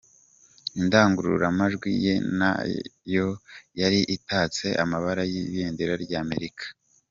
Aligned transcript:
Indangururamajwi 0.79 1.89
ye 2.05 2.13
nayo 2.39 3.27
yari 3.81 3.99
itatse 4.15 4.65
amabara 4.83 5.21
y’ibindera 5.31 5.93
rya 6.03 6.19
Amerika. 6.25 6.65